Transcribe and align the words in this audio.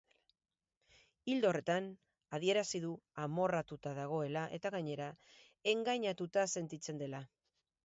Ildo 1.33 1.51
horretan, 1.51 1.89
adierazi 2.37 2.81
du 2.87 2.95
amorratuta 3.27 3.95
dagoela 4.01 4.47
eta 4.59 4.73
gainera 4.79 5.13
engainatuta 5.77 6.49
sentitzen 6.57 7.07
dela. 7.07 7.25